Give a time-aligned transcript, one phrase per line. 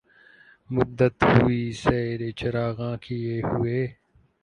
[0.69, 3.79] مدّت ہوئی ہے سیر چراغاں کئے ہوئے